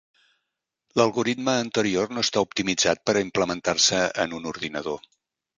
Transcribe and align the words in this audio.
L'algoritme 0.99 1.53
anterior 1.65 2.09
no 2.19 2.25
està 2.29 2.43
optimitzat 2.47 3.05
per 3.11 3.15
a 3.17 3.23
implementar-se 3.29 4.03
en 4.25 4.35
un 4.39 4.53
ordinador. 4.55 5.01